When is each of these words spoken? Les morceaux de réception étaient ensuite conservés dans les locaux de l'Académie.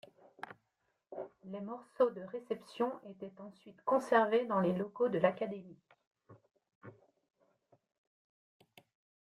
Les 1.43 1.61
morceaux 1.61 2.09
de 2.09 2.21
réception 2.21 2.91
étaient 3.07 3.35
ensuite 3.39 3.83
conservés 3.85 4.47
dans 4.47 4.59
les 4.59 4.73
locaux 4.73 5.09
de 5.09 5.19
l'Académie. 5.19 5.77